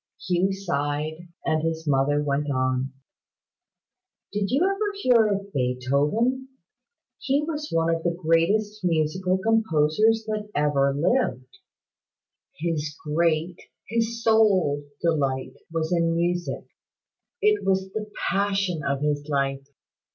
Hugh 0.27 0.51
sighed, 0.51 1.27
and 1.45 1.61
his 1.61 1.85
mother 1.87 2.23
went 2.23 2.49
on: 2.49 2.91
"Did 4.33 4.49
you 4.49 4.63
ever 4.67 4.91
hear 4.99 5.27
of 5.27 5.53
Beethoven? 5.53 6.47
He 7.19 7.43
was 7.43 7.69
one 7.71 7.93
of 7.93 8.01
the 8.01 8.09
greatest 8.15 8.83
musical 8.83 9.37
composers 9.37 10.25
that 10.25 10.49
ever 10.55 10.91
lived. 10.95 11.55
His 12.57 12.97
great, 13.05 13.59
his 13.89 14.23
sole 14.23 14.83
delight 15.03 15.53
was 15.71 15.91
in 15.93 16.15
music. 16.15 16.65
It 17.39 17.63
was 17.63 17.93
the 17.93 18.09
passion 18.31 18.81
of 18.83 19.01
his 19.01 19.27
life. 19.29 19.67